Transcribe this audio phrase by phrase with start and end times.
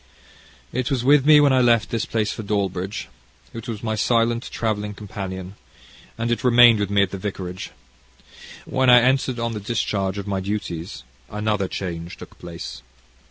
[0.73, 3.07] "It was with me when I left this place for Dawlbridge.
[3.53, 5.57] It was my silent travelling companion,
[6.17, 7.69] and it remained with me at the vicarage.
[8.65, 12.81] When I entered on the discharge of my duties, another change took place.